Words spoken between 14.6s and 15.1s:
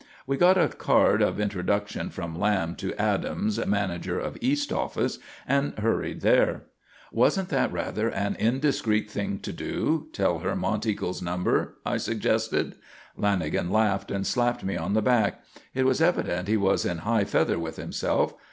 me on the